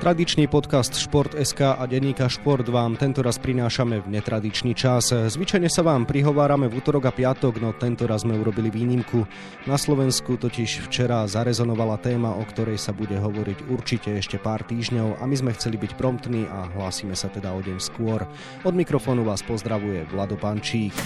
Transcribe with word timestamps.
Tradičný 0.00 0.48
podcast 0.48 0.96
Šport.sk 0.96 1.76
a 1.76 1.84
denníka 1.84 2.24
Šport 2.24 2.64
vám 2.64 2.96
tento 2.96 3.20
raz 3.20 3.36
prinášame 3.36 4.00
v 4.00 4.16
netradičný 4.16 4.72
čas. 4.72 5.12
Zvyčajne 5.12 5.68
sa 5.68 5.84
vám 5.84 6.08
prihovárame 6.08 6.72
v 6.72 6.80
útorok 6.80 7.04
a 7.04 7.12
piatok, 7.12 7.60
no 7.60 7.76
tento 7.76 8.08
raz 8.08 8.24
sme 8.24 8.40
urobili 8.40 8.72
výnimku. 8.72 9.28
Na 9.68 9.76
Slovensku 9.76 10.40
totiž 10.40 10.88
včera 10.88 11.28
zarezonovala 11.28 12.00
téma, 12.00 12.32
o 12.32 12.40
ktorej 12.48 12.80
sa 12.80 12.96
bude 12.96 13.20
hovoriť 13.20 13.68
určite 13.68 14.16
ešte 14.16 14.40
pár 14.40 14.64
týždňov 14.64 15.20
a 15.20 15.28
my 15.28 15.36
sme 15.36 15.52
chceli 15.52 15.76
byť 15.76 15.92
promptní 16.00 16.48
a 16.48 16.72
hlásime 16.80 17.12
sa 17.12 17.28
teda 17.28 17.52
o 17.52 17.60
deň 17.60 17.76
skôr. 17.76 18.24
Od 18.64 18.72
mikrofónu 18.72 19.20
vás 19.20 19.44
pozdravuje 19.44 20.08
Vlado 20.08 20.40
Pančík. 20.40 20.96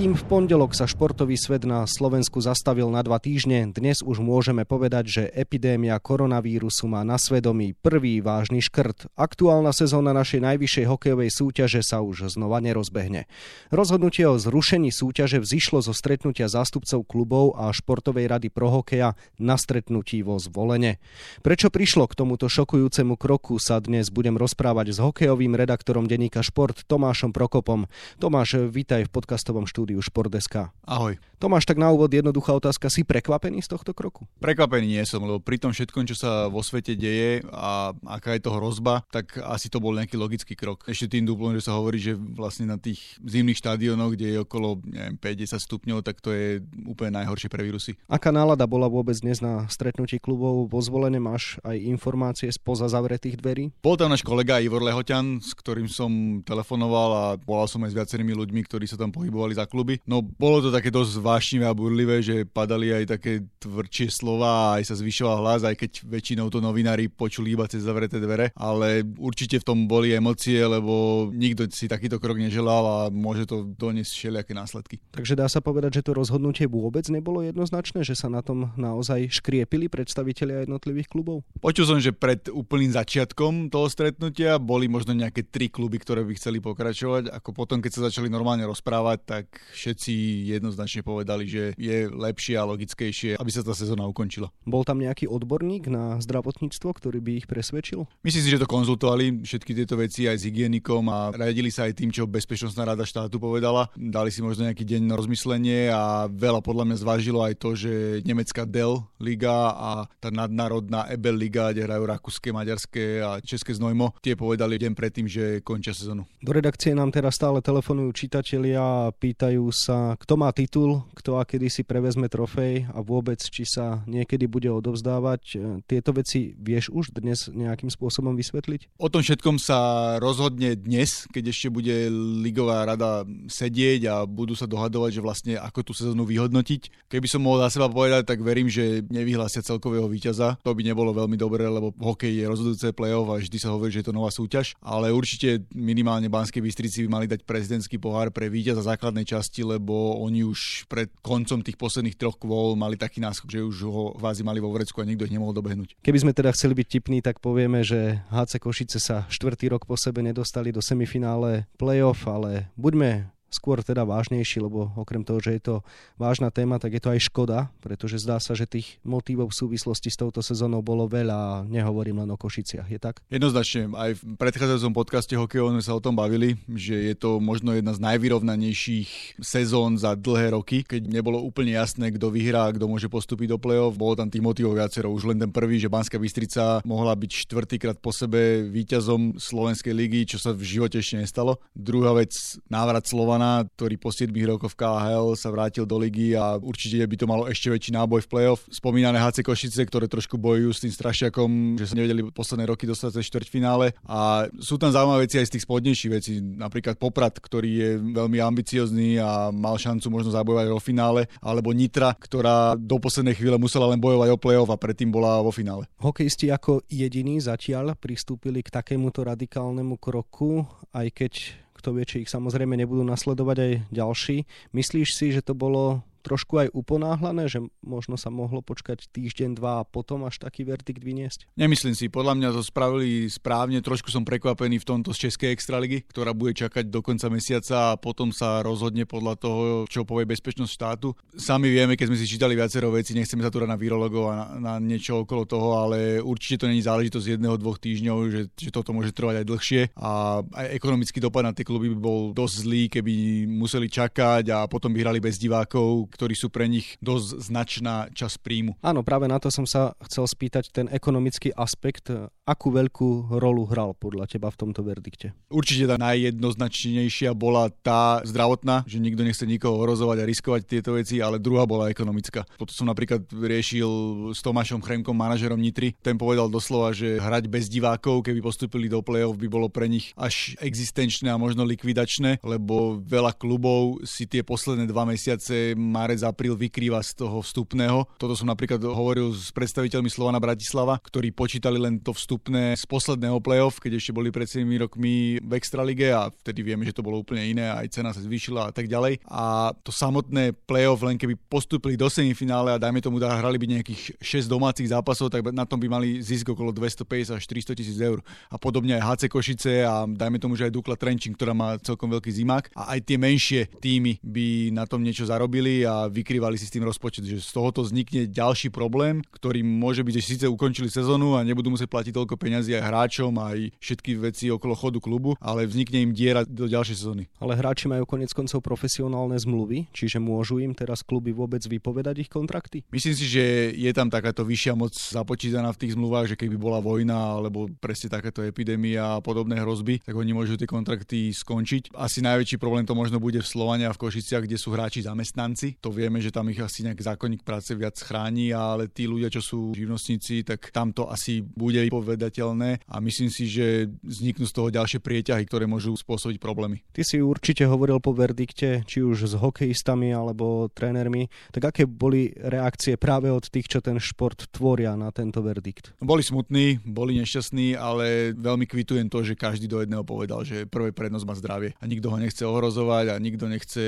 Kým 0.00 0.16
v 0.16 0.24
pondelok 0.32 0.72
sa 0.72 0.88
športový 0.88 1.36
svet 1.36 1.68
na 1.68 1.84
Slovensku 1.84 2.40
zastavil 2.40 2.88
na 2.88 3.04
dva 3.04 3.20
týždne, 3.20 3.68
dnes 3.68 4.00
už 4.00 4.24
môžeme 4.24 4.64
povedať, 4.64 5.04
že 5.12 5.22
epidémia 5.28 6.00
koronavírusu 6.00 6.88
má 6.88 7.04
na 7.04 7.20
svedomí 7.20 7.76
prvý 7.76 8.24
vážny 8.24 8.64
škrt. 8.64 9.12
Aktuálna 9.12 9.76
sezóna 9.76 10.16
našej 10.16 10.40
najvyššej 10.40 10.88
hokejovej 10.88 11.28
súťaže 11.28 11.84
sa 11.84 12.00
už 12.00 12.32
znova 12.32 12.64
nerozbehne. 12.64 13.28
Rozhodnutie 13.68 14.24
o 14.24 14.40
zrušení 14.40 14.88
súťaže 14.88 15.36
vzýšlo 15.36 15.84
zo 15.84 15.92
stretnutia 15.92 16.48
zástupcov 16.48 17.04
klubov 17.04 17.60
a 17.60 17.68
športovej 17.68 18.24
rady 18.24 18.48
pro 18.48 18.72
hokeja 18.72 19.20
na 19.36 19.60
stretnutí 19.60 20.24
vo 20.24 20.40
zvolenie. 20.40 20.96
Prečo 21.44 21.68
prišlo 21.68 22.08
k 22.08 22.16
tomuto 22.16 22.48
šokujúcemu 22.48 23.20
kroku 23.20 23.60
sa 23.60 23.76
dnes 23.84 24.08
budem 24.08 24.40
rozprávať 24.40 24.96
s 24.96 24.98
hokejovým 25.04 25.52
redaktorom 25.60 26.08
denníka 26.08 26.40
Šport 26.40 26.88
Tomášom 26.88 27.36
Prokopom. 27.36 27.84
Tomáš, 28.16 28.64
vítaj 28.72 29.04
v 29.04 29.12
podcastovom 29.12 29.68
štúdiu 29.68 29.89
štúdiu 29.90 29.98
Šport.sk. 30.06 30.70
Ahoj. 30.86 31.18
Tomáš, 31.40 31.64
tak 31.64 31.80
na 31.80 31.88
úvod 31.88 32.12
jednoduchá 32.12 32.52
otázka. 32.52 32.92
Si 32.92 33.00
prekvapený 33.00 33.64
z 33.64 33.72
tohto 33.72 33.96
kroku? 33.96 34.28
Prekvapený 34.44 35.00
nie 35.00 35.04
som, 35.08 35.24
lebo 35.24 35.40
pri 35.40 35.56
tom 35.56 35.72
všetkom, 35.72 36.04
čo 36.04 36.12
sa 36.12 36.52
vo 36.52 36.60
svete 36.60 36.92
deje 36.94 37.40
a 37.48 37.96
aká 38.04 38.36
je 38.36 38.44
to 38.44 38.52
hrozba, 38.52 39.08
tak 39.08 39.40
asi 39.40 39.72
to 39.72 39.80
bol 39.80 39.96
nejaký 39.96 40.20
logický 40.20 40.52
krok. 40.52 40.84
Ešte 40.84 41.16
tým 41.16 41.24
duplom, 41.24 41.56
že 41.56 41.64
sa 41.64 41.80
hovorí, 41.80 41.96
že 41.96 42.12
vlastne 42.12 42.68
na 42.68 42.76
tých 42.76 43.16
zimných 43.24 43.56
štádionoch, 43.56 44.20
kde 44.20 44.36
je 44.36 44.38
okolo 44.44 44.84
neviem, 44.84 45.16
50 45.16 45.56
stupňov, 45.56 46.04
tak 46.04 46.20
to 46.20 46.28
je 46.36 46.60
úplne 46.84 47.16
najhoršie 47.16 47.48
pre 47.48 47.64
vírusy. 47.64 47.96
Aká 48.04 48.28
nálada 48.28 48.68
bola 48.68 48.92
vôbec 48.92 49.16
dnes 49.16 49.40
na 49.40 49.64
stretnutí 49.72 50.20
klubov 50.20 50.68
vo 50.68 50.80
zvolenie? 50.84 51.24
Máš 51.24 51.56
aj 51.64 51.80
informácie 51.88 52.52
spoza 52.52 52.84
zavretých 52.84 53.40
dverí? 53.40 53.72
Bol 53.80 53.96
tam 53.96 54.12
náš 54.12 54.20
kolega 54.20 54.60
Ivor 54.60 54.84
Lehoťan, 54.84 55.40
s 55.40 55.56
ktorým 55.56 55.88
som 55.88 56.44
telefonoval 56.44 57.10
a 57.16 57.24
volal 57.40 57.64
som 57.64 57.80
aj 57.88 57.96
s 57.96 57.96
viacerými 57.96 58.36
ľuďmi, 58.36 58.60
ktorí 58.68 58.84
sa 58.84 59.00
tam 59.00 59.08
pohybovali 59.08 59.56
za 59.56 59.64
klub 59.64 59.79
kluby. 59.80 59.96
No 60.04 60.20
bolo 60.20 60.60
to 60.60 60.68
také 60.68 60.92
dosť 60.92 61.24
vášnivé 61.24 61.64
a 61.64 61.72
burlivé, 61.72 62.20
že 62.20 62.44
padali 62.44 62.92
aj 62.92 63.16
také 63.16 63.40
tvrdšie 63.64 64.12
slova, 64.12 64.76
aj 64.76 64.92
sa 64.92 64.94
zvyšoval 65.00 65.40
hlas, 65.40 65.64
aj 65.64 65.80
keď 65.80 66.04
väčšinou 66.04 66.52
to 66.52 66.60
novinári 66.60 67.08
počuli 67.08 67.56
iba 67.56 67.64
cez 67.64 67.88
zavreté 67.88 68.20
dvere, 68.20 68.52
ale 68.52 69.00
určite 69.16 69.56
v 69.56 69.64
tom 69.64 69.88
boli 69.88 70.12
emócie, 70.12 70.60
lebo 70.60 71.26
nikto 71.32 71.64
si 71.72 71.88
takýto 71.88 72.20
krok 72.20 72.36
neželal 72.36 72.84
a 72.84 72.98
môže 73.08 73.48
to 73.48 73.64
doniesť 73.64 74.12
všelijaké 74.12 74.52
následky. 74.52 75.00
Takže 75.16 75.32
dá 75.32 75.48
sa 75.48 75.64
povedať, 75.64 76.04
že 76.04 76.04
to 76.04 76.12
rozhodnutie 76.12 76.68
vôbec 76.68 77.08
nebolo 77.08 77.40
jednoznačné, 77.40 78.04
že 78.04 78.12
sa 78.12 78.28
na 78.28 78.44
tom 78.44 78.76
naozaj 78.76 79.32
škriepili 79.32 79.88
predstavitelia 79.88 80.68
jednotlivých 80.68 81.08
klubov? 81.08 81.40
Počul 81.64 81.88
som, 81.88 81.96
že 81.96 82.12
pred 82.12 82.52
úplným 82.52 82.92
začiatkom 82.92 83.72
toho 83.72 83.88
stretnutia 83.88 84.60
boli 84.60 84.92
možno 84.92 85.16
nejaké 85.16 85.48
tri 85.48 85.72
kluby, 85.72 85.96
ktoré 85.96 86.20
by 86.20 86.36
chceli 86.36 86.60
pokračovať. 86.60 87.32
Ako 87.32 87.56
potom, 87.56 87.80
keď 87.80 87.90
sa 87.96 88.06
začali 88.12 88.28
normálne 88.28 88.68
rozprávať, 88.68 89.18
tak 89.24 89.46
všetci 89.72 90.12
jednoznačne 90.56 91.00
povedali, 91.04 91.44
že 91.46 91.72
je 91.76 92.08
lepšie 92.10 92.58
a 92.58 92.68
logickejšie, 92.68 93.38
aby 93.38 93.50
sa 93.50 93.64
tá 93.64 93.72
sezóna 93.76 94.06
ukončila. 94.06 94.52
Bol 94.64 94.84
tam 94.84 95.00
nejaký 95.00 95.26
odborník 95.26 95.88
na 95.88 96.20
zdravotníctvo, 96.20 96.88
ktorý 96.92 97.18
by 97.18 97.32
ich 97.44 97.46
presvedčil? 97.48 98.06
Myslím 98.22 98.42
si, 98.44 98.52
že 98.52 98.60
to 98.62 98.68
konzultovali 98.70 99.42
všetky 99.42 99.72
tieto 99.74 99.98
veci 99.98 100.30
aj 100.30 100.36
s 100.40 100.46
hygienikom 100.46 101.04
a 101.10 101.34
radili 101.34 101.72
sa 101.74 101.90
aj 101.90 101.98
tým, 101.98 102.14
čo 102.14 102.30
Bezpečnostná 102.30 102.86
rada 102.86 103.02
štátu 103.02 103.42
povedala. 103.42 103.90
Dali 103.98 104.30
si 104.30 104.44
možno 104.44 104.70
nejaký 104.70 104.86
deň 104.86 105.02
na 105.10 105.18
rozmyslenie 105.18 105.90
a 105.90 106.30
veľa 106.30 106.62
podľa 106.62 106.84
mňa 106.86 106.96
zvážilo 107.02 107.40
aj 107.42 107.54
to, 107.58 107.74
že 107.74 107.92
nemecká 108.22 108.62
Dell 108.62 109.02
liga 109.18 109.74
a 109.74 109.90
tá 110.22 110.30
nadnárodná 110.30 111.10
Ebel 111.10 111.34
liga, 111.34 111.74
kde 111.74 111.82
hrajú 111.88 112.04
rakúske, 112.06 112.54
maďarské 112.54 113.18
a 113.18 113.42
české 113.42 113.74
znojmo, 113.74 114.14
tie 114.22 114.38
povedali 114.38 114.78
deň 114.78 114.92
predtým, 114.94 115.26
že 115.26 115.58
končia 115.66 115.90
sezónu. 115.90 116.28
Do 116.38 116.54
redakcie 116.54 116.94
nám 116.94 117.10
teraz 117.10 117.34
stále 117.34 117.58
telefonujú 117.58 118.14
čitatelia 118.14 118.78
a 118.80 119.10
pýtajú, 119.10 119.49
pýtajú 119.50 119.66
sa, 119.74 120.14
kto 120.14 120.38
má 120.38 120.54
titul, 120.54 121.02
kto 121.18 121.34
a 121.34 121.42
kedy 121.42 121.66
si 121.66 121.82
prevezme 121.82 122.30
trofej 122.30 122.86
a 122.94 123.02
vôbec, 123.02 123.42
či 123.42 123.66
sa 123.66 123.98
niekedy 124.06 124.46
bude 124.46 124.70
odovzdávať. 124.70 125.42
E, 125.50 125.54
tieto 125.90 126.14
veci 126.14 126.54
vieš 126.54 126.94
už 126.94 127.10
dnes 127.18 127.50
nejakým 127.50 127.90
spôsobom 127.90 128.38
vysvetliť? 128.38 128.94
O 129.02 129.10
tom 129.10 129.26
všetkom 129.26 129.58
sa 129.58 130.14
rozhodne 130.22 130.78
dnes, 130.78 131.26
keď 131.34 131.50
ešte 131.50 131.66
bude 131.66 132.06
ligová 132.46 132.86
rada 132.86 133.26
sedieť 133.50 134.00
a 134.06 134.14
budú 134.22 134.54
sa 134.54 134.70
dohadovať, 134.70 135.18
že 135.18 135.24
vlastne 135.24 135.54
ako 135.58 135.90
tú 135.90 135.92
sezónu 135.98 136.22
vyhodnotiť. 136.30 137.10
Keby 137.10 137.26
som 137.26 137.42
mohol 137.42 137.66
za 137.66 137.74
seba 137.74 137.90
povedať, 137.90 138.30
tak 138.30 138.46
verím, 138.46 138.70
že 138.70 139.02
nevyhlásia 139.10 139.66
celkového 139.66 140.06
víťaza. 140.06 140.62
To 140.62 140.78
by 140.78 140.86
nebolo 140.86 141.10
veľmi 141.10 141.34
dobré, 141.34 141.66
lebo 141.66 141.90
hokej 141.98 142.38
je 142.38 142.44
rozhodujúce 142.46 142.94
play-off 142.94 143.26
a 143.34 143.42
vždy 143.42 143.58
sa 143.58 143.74
hovorí, 143.74 143.90
že 143.90 144.06
je 144.06 144.14
to 144.14 144.14
nová 144.14 144.30
súťaž. 144.30 144.78
Ale 144.78 145.10
určite 145.10 145.66
minimálne 145.74 146.30
Banskej 146.30 146.62
Bystrici 146.62 147.02
by 147.02 147.08
mali 147.10 147.26
dať 147.26 147.42
prezidentský 147.42 147.98
pohár 147.98 148.30
pre 148.30 148.46
víťaza 148.46 148.86
základnej 148.86 149.26
časti 149.26 149.39
časti, 149.40 149.64
lebo 149.64 150.20
oni 150.20 150.44
už 150.44 150.84
pred 150.84 151.08
koncom 151.24 151.64
tých 151.64 151.80
posledných 151.80 152.20
troch 152.20 152.36
kvôl 152.36 152.76
mali 152.76 153.00
taký 153.00 153.24
náskok, 153.24 153.48
že 153.48 153.64
už 153.64 153.76
ho 153.88 154.04
vázi 154.20 154.44
mali 154.44 154.60
vo 154.60 154.68
vrecku 154.68 155.00
a 155.00 155.08
nikto 155.08 155.24
ich 155.24 155.32
nemohol 155.32 155.56
dobehnúť. 155.56 155.96
Keby 156.04 156.18
sme 156.20 156.36
teda 156.36 156.52
chceli 156.52 156.76
byť 156.76 156.86
tipní, 156.86 157.18
tak 157.24 157.40
povieme, 157.40 157.80
že 157.80 158.20
HC 158.28 158.60
Košice 158.60 159.00
sa 159.00 159.24
štvrtý 159.32 159.72
rok 159.72 159.88
po 159.88 159.96
sebe 159.96 160.20
nedostali 160.20 160.68
do 160.68 160.84
semifinále 160.84 161.64
playoff, 161.80 162.28
ale 162.28 162.68
buďme 162.76 163.32
skôr 163.60 163.84
teda 163.84 164.08
vážnejší, 164.08 164.64
lebo 164.64 164.88
okrem 164.96 165.20
toho, 165.20 165.44
že 165.44 165.60
je 165.60 165.62
to 165.62 165.74
vážna 166.16 166.48
téma, 166.48 166.80
tak 166.80 166.96
je 166.96 167.02
to 167.04 167.12
aj 167.12 167.20
škoda, 167.28 167.68
pretože 167.84 168.24
zdá 168.24 168.40
sa, 168.40 168.56
že 168.56 168.64
tých 168.64 168.96
motívov 169.04 169.52
v 169.52 169.58
súvislosti 169.60 170.08
s 170.08 170.16
touto 170.16 170.40
sezónou 170.40 170.80
bolo 170.80 171.04
veľa 171.04 171.36
a 171.36 171.52
nehovorím 171.68 172.24
len 172.24 172.32
o 172.32 172.40
Košiciach. 172.40 172.88
Je 172.88 172.96
tak? 172.96 173.20
Jednoznačne. 173.28 173.92
Aj 173.92 174.16
v 174.16 174.20
predchádzajúcom 174.40 174.96
podcaste 174.96 175.36
hokejov 175.36 175.76
sme 175.76 175.84
sa 175.84 175.92
o 175.92 176.00
tom 176.00 176.16
bavili, 176.16 176.56
že 176.72 176.96
je 176.96 177.14
to 177.20 177.36
možno 177.36 177.76
jedna 177.76 177.92
z 177.92 178.00
najvyrovnanejších 178.00 179.42
sezón 179.44 180.00
za 180.00 180.16
dlhé 180.16 180.56
roky, 180.56 180.80
keď 180.80 181.04
nebolo 181.10 181.44
úplne 181.44 181.76
jasné, 181.76 182.08
kto 182.16 182.32
vyhrá 182.32 182.72
kto 182.72 182.86
môže 182.86 183.10
postúpiť 183.10 183.52
do 183.52 183.58
play-off. 183.58 183.98
Bolo 183.98 184.16
tam 184.16 184.30
tých 184.30 184.40
motívov 184.40 184.78
viacero. 184.78 185.10
Už 185.10 185.26
len 185.26 185.42
ten 185.42 185.50
prvý, 185.50 185.82
že 185.82 185.90
Banská 185.90 186.16
Bystrica 186.16 186.80
mohla 186.86 187.12
byť 187.18 187.30
štvrtýkrát 187.44 187.98
po 187.98 188.14
sebe 188.14 188.64
víťazom 188.70 189.36
Slovenskej 189.36 189.92
ligy, 189.92 190.24
čo 190.24 190.38
sa 190.38 190.54
v 190.54 190.62
živote 190.62 191.02
ešte 191.02 191.18
nestalo. 191.18 191.58
Druhá 191.74 192.14
vec, 192.14 192.32
návrat 192.70 193.04
Slovan 193.10 193.42
Slovana, 193.50 193.66
ktorý 193.66 193.96
po 193.98 194.10
7 194.14 194.30
rokoch 194.46 194.72
v 194.72 194.78
KHL 194.78 195.34
sa 195.34 195.48
vrátil 195.50 195.82
do 195.82 195.98
ligy 195.98 196.38
a 196.38 196.54
určite 196.60 197.02
by 197.02 197.16
to 197.18 197.26
malo 197.26 197.44
ešte 197.50 197.72
väčší 197.72 197.90
náboj 197.90 198.22
v 198.26 198.30
playoff. 198.30 198.62
Spomínané 198.70 199.18
HC 199.18 199.42
Košice, 199.42 199.82
ktoré 199.90 200.06
trošku 200.06 200.38
bojujú 200.38 200.70
s 200.70 200.82
tým 200.86 200.92
strašiakom, 200.94 201.74
že 201.80 201.90
sa 201.90 201.98
nevedeli 201.98 202.30
posledné 202.30 202.70
roky 202.70 202.86
dostať 202.86 203.18
cez 203.18 203.24
štvrťfinále 203.26 203.98
a 204.06 204.46
sú 204.62 204.78
tam 204.78 204.94
zaujímavé 204.94 205.26
veci 205.26 205.42
aj 205.42 205.50
z 205.50 205.52
tých 205.58 205.64
spodnejších 205.66 206.12
vecí. 206.12 206.32
Napríklad 206.38 206.94
Poprad, 207.00 207.42
ktorý 207.42 207.70
je 207.70 207.90
veľmi 207.98 208.38
ambiciozný 208.38 209.18
a 209.18 209.50
mal 209.50 209.74
šancu 209.74 210.06
možno 210.12 210.30
zabojovať 210.30 210.70
o 210.70 210.78
finále, 210.78 211.26
alebo 211.42 211.74
Nitra, 211.74 212.14
ktorá 212.14 212.78
do 212.78 213.02
poslednej 213.02 213.34
chvíle 213.34 213.58
musela 213.58 213.90
len 213.90 213.98
bojovať 213.98 214.28
o 214.30 214.38
playoff 214.38 214.70
a 214.70 214.78
predtým 214.78 215.10
bola 215.10 215.42
vo 215.42 215.50
finále. 215.50 215.90
Hokejisti 215.98 216.52
ako 216.54 216.86
jediní 216.86 217.42
zatiaľ 217.42 217.98
pristúpili 217.98 218.62
k 218.62 218.70
takémuto 218.70 219.26
radikálnemu 219.26 219.96
kroku, 219.98 220.68
aj 220.94 221.08
keď 221.10 221.32
kto 221.80 221.96
vie, 221.96 222.04
či 222.04 222.22
ich 222.22 222.30
samozrejme 222.30 222.76
nebudú 222.76 223.00
nasledovať 223.02 223.56
aj 223.56 223.72
ďalší. 223.88 224.36
Myslíš 224.76 225.08
si, 225.16 225.32
že 225.32 225.40
to 225.40 225.56
bolo 225.56 226.04
trošku 226.20 226.60
aj 226.60 226.68
uponáhlané, 226.76 227.48
že 227.48 227.64
možno 227.80 228.20
sa 228.20 228.28
mohlo 228.28 228.60
počkať 228.60 229.08
týždeň, 229.10 229.56
dva 229.56 229.82
a 229.82 229.88
potom 229.88 230.28
až 230.28 230.38
taký 230.38 230.68
verdikt 230.68 231.00
vyniesť? 231.00 231.48
Nemyslím 231.56 231.96
si, 231.96 232.12
podľa 232.12 232.36
mňa 232.36 232.48
to 232.52 232.62
spravili 232.62 233.26
správne, 233.26 233.80
trošku 233.80 234.12
som 234.12 234.22
prekvapený 234.22 234.80
v 234.80 234.88
tomto 234.88 235.16
z 235.16 235.30
Českej 235.30 235.56
extraligy, 235.56 236.04
ktorá 236.06 236.36
bude 236.36 236.52
čakať 236.52 236.92
do 236.92 237.00
konca 237.00 237.32
mesiaca 237.32 237.94
a 237.94 237.98
potom 237.98 238.30
sa 238.30 238.60
rozhodne 238.60 239.08
podľa 239.08 239.34
toho, 239.40 239.62
čo 239.88 240.04
povie 240.04 240.28
bezpečnosť 240.28 240.72
štátu. 240.72 241.16
Sami 241.34 241.72
vieme, 241.72 241.96
keď 241.96 242.12
sme 242.12 242.20
si 242.20 242.28
čítali 242.28 242.52
viacero 242.52 242.92
veci, 242.92 243.16
nechceme 243.16 243.40
sa 243.40 243.48
tu 243.48 243.62
na 243.62 243.78
virologov 243.78 244.28
a 244.28 244.34
na, 244.34 244.46
na 244.58 244.74
niečo 244.76 245.22
okolo 245.22 245.44
toho, 245.48 245.68
ale 245.80 246.20
určite 246.20 246.64
to 246.64 246.70
není 246.70 246.84
záležitosť 246.84 247.36
jedného, 247.36 247.60
dvoch 247.60 247.78
týždňov, 247.80 248.16
že, 248.28 248.42
že 248.56 248.70
toto 248.72 248.92
môže 248.92 249.14
trvať 249.14 249.44
aj 249.44 249.46
dlhšie 249.46 249.82
a 249.96 250.40
aj 250.42 250.66
ekonomický 250.76 251.18
dopad 251.22 251.46
na 251.46 251.52
tie 251.54 251.64
kluby 251.64 251.92
by 251.94 251.98
bol 251.98 252.20
dosť 252.34 252.54
zlý, 252.66 252.82
keby 252.90 253.44
museli 253.46 253.86
čakať 253.86 254.50
a 254.50 254.58
potom 254.66 254.90
by 254.90 254.98
hrali 255.00 255.20
bez 255.22 255.38
divákov, 255.38 256.09
ktorí 256.10 256.34
sú 256.34 256.50
pre 256.50 256.66
nich 256.66 256.98
dosť 256.98 257.28
značná 257.40 257.94
časť 258.10 258.36
príjmu. 258.42 258.72
Áno, 258.82 259.06
práve 259.06 259.30
na 259.30 259.38
to 259.38 259.48
som 259.48 259.64
sa 259.64 259.94
chcel 260.06 260.26
spýtať 260.26 260.74
ten 260.74 260.86
ekonomický 260.90 261.54
aspekt. 261.54 262.10
Akú 262.44 262.74
veľkú 262.74 263.38
rolu 263.38 263.62
hral 263.70 263.94
podľa 263.94 264.26
teba 264.26 264.50
v 264.50 264.58
tomto 264.58 264.82
verdikte? 264.82 265.30
Určite 265.46 265.86
tá 265.86 265.96
najjednoznačnejšia 266.02 267.30
bola 267.30 267.70
tá 267.70 268.18
zdravotná, 268.26 268.82
že 268.90 268.98
nikto 268.98 269.22
nechce 269.22 269.46
nikoho 269.46 269.78
ohrozovať 269.78 270.18
a 270.18 270.28
riskovať 270.28 270.62
tieto 270.66 270.98
veci, 270.98 271.22
ale 271.22 271.38
druhá 271.38 271.62
bola 271.62 271.86
ekonomická. 271.86 272.42
Potom 272.58 272.74
som 272.74 272.90
napríklad 272.90 273.22
riešil 273.30 273.90
s 274.34 274.42
Tomášom 274.42 274.82
Chremkom, 274.82 275.14
manažerom 275.14 275.62
Nitry. 275.62 275.94
Ten 276.02 276.18
povedal 276.18 276.50
doslova, 276.50 276.90
že 276.90 277.22
hrať 277.22 277.46
bez 277.46 277.70
divákov, 277.70 278.26
keby 278.26 278.42
postúpili 278.42 278.90
do 278.90 278.98
play-off, 278.98 279.38
by 279.38 279.46
bolo 279.46 279.70
pre 279.70 279.86
nich 279.86 280.10
až 280.18 280.58
existenčné 280.58 281.30
a 281.30 281.38
možno 281.38 281.62
likvidačné, 281.62 282.42
lebo 282.42 282.98
veľa 282.98 283.30
klubov 283.38 284.02
si 284.02 284.26
tie 284.26 284.42
posledné 284.42 284.90
dva 284.90 285.06
mesiace, 285.06 285.78
marec, 286.00 286.24
apríl, 286.24 286.56
vykrýva 286.56 287.04
z 287.04 287.20
toho 287.20 287.44
vstupného. 287.44 288.08
Toto 288.16 288.32
som 288.32 288.48
napríklad 288.48 288.80
hovoril 288.80 289.36
s 289.36 289.52
predstaviteľmi 289.52 290.08
Slovana 290.08 290.40
Bratislava, 290.40 290.96
ktorí 290.96 291.36
počítali 291.36 291.76
len 291.76 292.00
to 292.00 292.16
vstupné 292.16 292.72
z 292.72 292.84
posledného 292.88 293.36
playoff, 293.44 293.76
keď 293.84 294.00
ešte 294.00 294.16
boli 294.16 294.32
pred 294.32 294.48
7 294.48 294.64
rokmi 294.80 295.36
v 295.44 295.52
Extralige 295.52 296.08
a 296.16 296.32
vtedy 296.32 296.64
vieme, 296.64 296.88
že 296.88 296.96
to 296.96 297.04
bolo 297.04 297.20
úplne 297.20 297.44
iné, 297.44 297.68
aj 297.68 297.92
cena 297.92 298.16
sa 298.16 298.24
zvýšila 298.24 298.70
a 298.70 298.72
tak 298.72 298.88
ďalej. 298.88 299.20
A 299.28 299.76
to 299.84 299.92
samotné 299.92 300.56
playoff, 300.64 301.04
len 301.04 301.20
keby 301.20 301.36
postúpili 301.36 302.00
do 302.00 302.08
semifinále 302.08 302.72
a 302.72 302.80
dajme 302.80 303.04
tomu, 303.04 303.20
hrali 303.20 303.60
by 303.60 303.66
nejakých 303.76 304.16
6 304.16 304.48
domácich 304.48 304.88
zápasov, 304.88 305.28
tak 305.28 305.44
na 305.52 305.68
tom 305.68 305.76
by 305.76 305.88
mali 305.90 306.24
zisk 306.24 306.56
okolo 306.56 306.72
250 306.72 307.36
až 307.36 307.42
400 307.44 307.76
tisíc 307.76 307.98
eur. 308.00 308.24
A 308.48 308.56
podobne 308.56 308.96
aj 308.96 309.04
HC 309.04 309.22
Košice 309.28 309.84
a 309.84 310.08
dajme 310.08 310.40
tomu, 310.40 310.56
že 310.56 310.64
aj 310.64 310.72
Dukla 310.72 310.96
Trenčín, 310.96 311.36
ktorá 311.36 311.52
má 311.52 311.76
celkom 311.82 312.08
veľký 312.08 312.30
zimák. 312.32 312.72
A 312.72 312.96
aj 312.96 313.00
tie 313.04 313.18
menšie 313.20 313.60
týmy 313.82 314.22
by 314.22 314.70
na 314.72 314.86
tom 314.86 315.02
niečo 315.02 315.26
zarobili 315.26 315.82
vykrývali 316.10 316.56
si 316.56 316.66
s 316.66 316.74
tým 316.74 316.86
rozpočet, 316.86 317.26
že 317.26 317.42
z 317.42 317.50
tohoto 317.54 317.82
vznikne 317.82 318.28
ďalší 318.28 318.70
problém, 318.70 319.22
ktorý 319.34 319.62
môže 319.62 320.04
byť, 320.06 320.14
že 320.18 320.22
síce 320.22 320.46
ukončili 320.46 320.88
sezónu 320.92 321.36
a 321.36 321.44
nebudú 321.46 321.72
musieť 321.72 321.90
platiť 321.90 322.12
toľko 322.14 322.34
peňazí 322.38 322.76
aj 322.78 322.86
hráčom, 322.86 323.32
aj 323.36 323.58
všetky 323.80 324.20
veci 324.20 324.48
okolo 324.52 324.74
chodu 324.78 324.98
klubu, 325.02 325.34
ale 325.40 325.66
vznikne 325.66 326.06
im 326.06 326.12
diera 326.14 326.46
do 326.46 326.70
ďalšej 326.70 326.96
sezóny. 326.96 327.24
Ale 327.40 327.56
hráči 327.58 327.90
majú 327.90 328.06
konec 328.06 328.30
koncov 328.30 328.62
profesionálne 328.62 329.36
zmluvy, 329.40 329.90
čiže 329.90 330.20
môžu 330.22 330.62
im 330.62 330.76
teraz 330.76 331.02
kluby 331.02 331.32
vôbec 331.34 331.64
vypovedať 331.64 332.26
ich 332.26 332.30
kontrakty? 332.30 332.84
Myslím 332.92 333.14
si, 333.16 333.26
že 333.26 333.74
je 333.74 333.90
tam 333.96 334.12
takáto 334.12 334.44
vyššia 334.46 334.76
moc 334.76 334.92
započítaná 334.92 335.72
v 335.74 335.80
tých 335.80 335.94
zmluvách, 335.96 336.34
že 336.34 336.38
keby 336.38 336.56
bola 336.60 336.78
vojna 336.78 337.40
alebo 337.40 337.66
presne 337.80 338.12
takáto 338.12 338.44
epidémia 338.44 339.16
a 339.16 339.22
podobné 339.24 339.56
hrozby, 339.58 340.04
tak 340.04 340.14
oni 340.14 340.36
môžu 340.36 340.60
tie 340.60 340.68
kontrakty 340.68 341.32
skončiť. 341.32 341.96
Asi 341.96 342.20
najväčší 342.20 342.60
problém 342.60 342.84
to 342.84 342.92
možno 342.92 343.16
bude 343.16 343.40
v 343.40 343.48
Slovania 343.48 343.88
a 343.88 343.96
v 343.96 344.02
Košiciach, 344.04 344.44
kde 344.44 344.60
sú 344.60 344.76
hráči 344.76 345.02
zamestnanci. 345.02 345.79
To 345.80 345.88
vieme, 345.88 346.20
že 346.20 346.28
tam 346.28 346.44
ich 346.52 346.60
asi 346.60 346.84
nejak 346.84 347.00
zákonník 347.00 347.40
práce 347.40 347.72
viac 347.72 347.96
chráni, 347.96 348.52
ale 348.52 348.92
tí 348.92 349.08
ľudia, 349.08 349.32
čo 349.32 349.40
sú 349.40 349.72
živnostníci, 349.72 350.44
tak 350.44 350.68
tam 350.76 350.92
to 350.92 351.08
asi 351.08 351.40
bude 351.40 351.88
povedateľné 351.88 352.84
a 352.84 352.96
myslím 353.00 353.32
si, 353.32 353.48
že 353.48 353.88
vzniknú 354.04 354.44
z 354.44 354.52
toho 354.52 354.68
ďalšie 354.68 355.00
prieťahy, 355.00 355.48
ktoré 355.48 355.64
môžu 355.64 355.96
spôsobiť 355.96 356.36
problémy. 356.36 356.84
Ty 356.92 357.00
si 357.00 357.24
určite 357.24 357.64
hovoril 357.64 357.96
po 358.04 358.12
verdikte, 358.12 358.84
či 358.84 359.00
už 359.00 359.32
s 359.32 359.34
hokejistami 359.40 360.12
alebo 360.12 360.68
trénermi, 360.68 361.32
tak 361.48 361.72
aké 361.72 361.88
boli 361.88 362.28
reakcie 362.36 363.00
práve 363.00 363.32
od 363.32 363.48
tých, 363.48 363.72
čo 363.72 363.80
ten 363.80 363.96
šport 363.96 364.52
tvoria 364.52 365.00
na 365.00 365.08
tento 365.16 365.40
verdikt? 365.40 365.96
Boli 366.04 366.20
smutní, 366.20 366.84
boli 366.84 367.16
nešťastní, 367.24 367.80
ale 367.80 368.36
veľmi 368.36 368.68
kvitujem 368.68 369.08
to, 369.08 369.24
že 369.24 369.32
každý 369.32 369.64
do 369.64 369.80
jedného 369.80 370.04
povedal, 370.04 370.44
že 370.44 370.68
prvé 370.68 370.92
prednosť 370.92 371.24
má 371.24 371.34
zdravie 371.40 371.72
a 371.80 371.84
nikto 371.88 372.12
ho 372.12 372.20
nechce 372.20 372.44
ohrozovať 372.44 373.12
a 373.12 373.22
nikto 373.22 373.48
nechce 373.48 373.84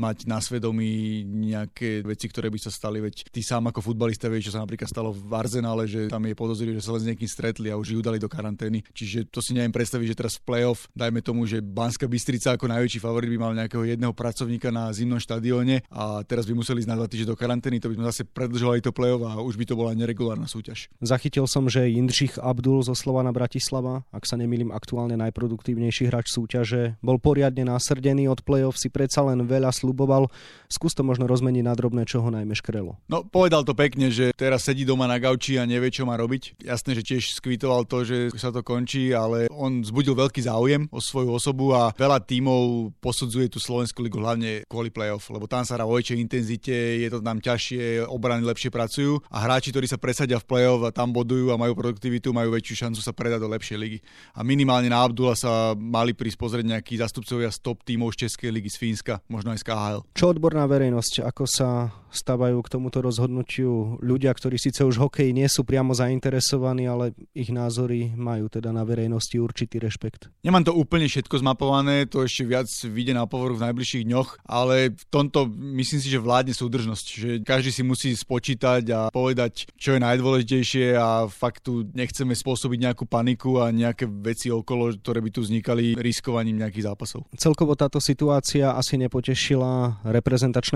mať 0.00 0.24
na 0.24 0.40
svedomí 0.40 1.09
nejaké 1.26 2.06
veci, 2.06 2.26
ktoré 2.30 2.48
by 2.48 2.58
sa 2.58 2.70
stali, 2.72 3.02
veď 3.02 3.28
ty 3.28 3.40
sám 3.42 3.68
ako 3.70 3.82
futbalista 3.82 4.30
vieš, 4.30 4.50
čo 4.50 4.54
sa 4.56 4.62
napríklad 4.64 4.88
stalo 4.88 5.10
v 5.10 5.30
Arsenále, 5.34 5.84
že 5.90 6.06
tam 6.08 6.24
je 6.24 6.34
podozrivý, 6.34 6.78
že 6.78 6.84
sa 6.86 6.94
len 6.96 7.02
s 7.02 7.08
niekým 7.10 7.30
stretli 7.30 7.68
a 7.68 7.78
už 7.78 7.98
ju 7.98 8.00
dali 8.00 8.22
do 8.22 8.30
karantény. 8.30 8.86
Čiže 8.94 9.28
to 9.28 9.42
si 9.42 9.52
neviem 9.52 9.74
predstaviť, 9.74 10.06
že 10.14 10.18
teraz 10.18 10.34
v 10.38 10.46
playoff, 10.46 10.86
dajme 10.94 11.20
tomu, 11.20 11.44
že 11.44 11.58
Banská 11.60 12.06
Bystrica 12.06 12.54
ako 12.54 12.70
najväčší 12.70 13.00
favorit 13.02 13.28
by 13.30 13.38
mal 13.38 13.52
nejakého 13.54 13.84
jedného 13.84 14.14
pracovníka 14.14 14.70
na 14.70 14.90
zimnom 14.94 15.18
štadióne 15.20 15.82
a 15.90 16.22
teraz 16.22 16.46
by 16.46 16.54
museli 16.54 16.84
ísť 16.84 16.90
na 16.90 16.98
dva 16.98 17.08
týždne 17.10 17.32
do 17.32 17.38
karantény, 17.38 17.82
to 17.82 17.90
by 17.90 17.96
sme 17.98 18.08
zase 18.08 18.22
predlžovali 18.28 18.80
to 18.84 18.94
playoff 18.94 19.22
a 19.26 19.40
už 19.42 19.58
by 19.58 19.64
to 19.66 19.74
bola 19.74 19.96
neregulárna 19.96 20.46
súťaž. 20.46 20.92
Zachytil 21.02 21.48
som, 21.48 21.66
že 21.66 21.88
Jindřich 21.88 22.38
Abdul 22.38 22.84
zo 22.84 22.94
Slovana 22.94 23.32
Bratislava, 23.32 24.04
ak 24.12 24.28
sa 24.28 24.36
nemýlim 24.36 24.70
aktuálne 24.70 25.16
najproduktívnejší 25.18 26.12
hráč 26.12 26.30
súťaže, 26.34 27.00
bol 27.00 27.16
poriadne 27.16 27.64
nasrdený 27.66 28.28
od 28.28 28.44
playoff, 28.44 28.76
si 28.76 28.92
predsa 28.92 29.24
len 29.24 29.46
veľa 29.48 29.72
sluboval. 29.72 30.28
Skús 30.70 30.92
to 31.00 31.08
možno 31.08 31.24
rozmeniť 31.24 31.64
na 31.64 31.72
drobné, 31.72 32.04
čo 32.04 32.20
ho 32.20 32.28
najmä 32.28 32.52
škrelo. 32.52 33.00
No, 33.08 33.24
povedal 33.24 33.64
to 33.64 33.72
pekne, 33.72 34.12
že 34.12 34.36
teraz 34.36 34.68
sedí 34.68 34.84
doma 34.84 35.08
na 35.08 35.16
gauči 35.16 35.56
a 35.56 35.64
nevie, 35.64 35.88
čo 35.88 36.04
má 36.04 36.20
robiť. 36.20 36.60
Jasné, 36.60 36.92
že 36.92 37.16
tiež 37.16 37.40
skvitoval 37.40 37.88
to, 37.88 38.04
že 38.04 38.36
sa 38.36 38.52
to 38.52 38.60
končí, 38.60 39.16
ale 39.16 39.48
on 39.48 39.80
zbudil 39.80 40.12
veľký 40.12 40.44
záujem 40.44 40.92
o 40.92 41.00
svoju 41.00 41.32
osobu 41.32 41.72
a 41.72 41.96
veľa 41.96 42.20
tímov 42.20 42.92
posudzuje 43.00 43.48
tú 43.48 43.56
Slovenskú 43.56 44.04
ligu 44.04 44.20
hlavne 44.20 44.68
kvôli 44.68 44.92
playoff, 44.92 45.32
lebo 45.32 45.48
tam 45.48 45.64
sa 45.64 45.80
hrá 45.80 45.88
o 45.88 45.96
väčšej 45.96 46.20
intenzite, 46.20 46.76
je 47.00 47.08
to 47.08 47.24
tam 47.24 47.40
ťažšie, 47.40 48.04
obrany 48.04 48.44
lepšie 48.44 48.68
pracujú 48.68 49.24
a 49.32 49.40
hráči, 49.40 49.72
ktorí 49.72 49.88
sa 49.88 49.96
presadia 49.96 50.36
v 50.36 50.44
playoff 50.44 50.84
a 50.84 50.92
tam 50.92 51.16
bodujú 51.16 51.48
a 51.48 51.56
majú 51.56 51.72
produktivitu, 51.72 52.34
majú 52.34 52.52
väčšiu 52.52 52.90
šancu 52.90 53.00
sa 53.00 53.16
predať 53.16 53.40
do 53.40 53.48
lepšej 53.48 53.78
ligy. 53.78 53.98
A 54.36 54.44
minimálne 54.44 54.92
na 54.92 55.00
Abdula 55.00 55.32
sa 55.32 55.72
mali 55.78 56.12
prísť 56.12 56.36
pozrieť 56.36 56.66
nejakí 56.76 57.00
zastupcovia 57.00 57.48
z 57.48 57.62
top 57.64 57.80
tímov 57.86 58.12
z 58.12 58.28
Českej 58.28 58.50
ligy, 58.52 58.68
z 58.68 58.76
Fínska, 58.76 59.24
možno 59.30 59.54
aj 59.54 59.62
z 59.62 59.66
KHL. 59.70 60.00
Čo 60.12 60.34
odborná 60.34 60.66
verejnosť, 60.66 60.89
ako 60.98 61.44
sa 61.46 61.94
stávajú 62.10 62.58
k 62.66 62.72
tomuto 62.74 62.98
rozhodnutiu 63.00 63.96
ľudia, 64.02 64.34
ktorí 64.34 64.58
síce 64.58 64.82
už 64.82 64.98
hokej 64.98 65.30
nie 65.30 65.46
sú 65.46 65.62
priamo 65.62 65.94
zainteresovaní, 65.94 66.90
ale 66.90 67.14
ich 67.32 67.54
názory 67.54 68.10
majú 68.18 68.50
teda 68.50 68.74
na 68.74 68.82
verejnosti 68.82 69.38
určitý 69.38 69.78
rešpekt. 69.78 70.28
Nemám 70.42 70.66
to 70.66 70.74
úplne 70.74 71.06
všetko 71.06 71.38
zmapované, 71.38 72.10
to 72.10 72.26
ešte 72.26 72.42
viac 72.44 72.66
vyjde 72.66 73.14
na 73.14 73.24
povrch 73.30 73.62
v 73.62 73.64
najbližších 73.70 74.04
dňoch, 74.10 74.28
ale 74.42 74.90
v 74.90 75.04
tomto 75.08 75.46
myslím 75.78 76.00
si, 76.02 76.08
že 76.10 76.18
vládne 76.18 76.54
súdržnosť, 76.54 77.06
že 77.06 77.30
každý 77.46 77.70
si 77.70 77.82
musí 77.86 78.10
spočítať 78.12 78.82
a 78.90 79.00
povedať, 79.14 79.70
čo 79.78 79.94
je 79.94 80.02
najdôležitejšie 80.02 80.98
a 80.98 81.30
fakt 81.30 81.62
tu 81.62 81.86
nechceme 81.94 82.34
spôsobiť 82.34 82.90
nejakú 82.90 83.06
paniku 83.06 83.62
a 83.62 83.70
nejaké 83.70 84.10
veci 84.10 84.50
okolo, 84.50 84.98
ktoré 84.98 85.22
by 85.22 85.30
tu 85.30 85.46
vznikali 85.46 85.94
riskovaním 85.94 86.58
nejakých 86.58 86.90
zápasov. 86.90 87.30
Celkovo 87.38 87.78
táto 87.78 88.02
situácia 88.02 88.74
asi 88.74 88.98
nepotešila 88.98 90.02